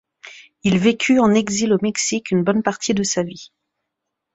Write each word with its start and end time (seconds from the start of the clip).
Il 0.63 0.79
vécut 0.79 1.19
en 1.19 1.35
exil 1.35 1.71
au 1.73 1.77
Mexique 1.83 2.31
une 2.31 2.43
bonne 2.43 2.63
partie 2.63 2.95
de 2.95 3.03
sa 3.03 3.21
vie. 3.21 3.51